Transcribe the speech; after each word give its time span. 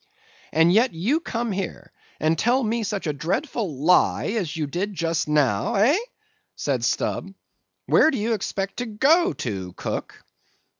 And 0.51 0.73
yet 0.73 0.95
you 0.95 1.19
come 1.19 1.51
here, 1.51 1.91
and 2.19 2.35
tell 2.35 2.63
me 2.63 2.81
such 2.81 3.05
a 3.05 3.13
dreadful 3.13 3.83
lie 3.83 4.29
as 4.29 4.57
you 4.57 4.65
did 4.65 4.95
just 4.95 5.27
now, 5.27 5.75
eh?" 5.75 5.95
said 6.55 6.83
Stubb. 6.83 7.31
"Where 7.85 8.09
do 8.09 8.17
you 8.17 8.33
expect 8.33 8.77
to 8.77 8.87
go 8.87 9.31
to, 9.33 9.73
cook?" 9.73 10.23